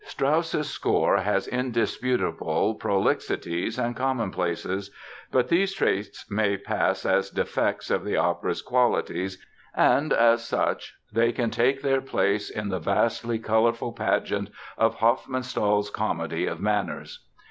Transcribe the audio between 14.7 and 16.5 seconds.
of Hofmannsthal's comedy